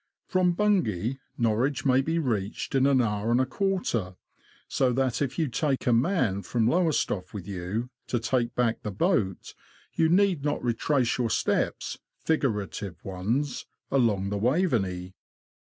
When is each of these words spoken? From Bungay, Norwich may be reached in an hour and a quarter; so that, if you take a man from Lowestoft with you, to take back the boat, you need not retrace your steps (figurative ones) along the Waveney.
From 0.25 0.53
Bungay, 0.53 1.19
Norwich 1.37 1.85
may 1.85 2.01
be 2.01 2.17
reached 2.17 2.73
in 2.73 2.87
an 2.87 3.03
hour 3.03 3.29
and 3.29 3.39
a 3.39 3.45
quarter; 3.45 4.15
so 4.67 4.91
that, 4.93 5.21
if 5.21 5.37
you 5.37 5.47
take 5.47 5.85
a 5.85 5.93
man 5.93 6.41
from 6.41 6.67
Lowestoft 6.67 7.35
with 7.35 7.47
you, 7.47 7.91
to 8.07 8.19
take 8.19 8.55
back 8.55 8.81
the 8.81 8.89
boat, 8.89 9.53
you 9.93 10.09
need 10.09 10.43
not 10.43 10.63
retrace 10.63 11.19
your 11.19 11.29
steps 11.29 11.99
(figurative 12.17 13.05
ones) 13.05 13.67
along 13.91 14.29
the 14.31 14.39
Waveney. 14.39 15.13